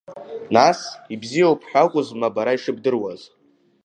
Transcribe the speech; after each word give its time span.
Нас, 0.55 0.79
ибзиоуп 1.13 1.61
ҳәа 1.69 1.81
акәызма 1.85 2.35
бара 2.35 2.57
ишыбдыруаз! 2.57 3.21